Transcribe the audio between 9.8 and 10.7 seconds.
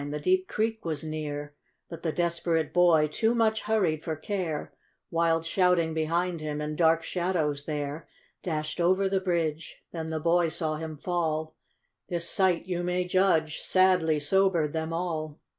then the hoys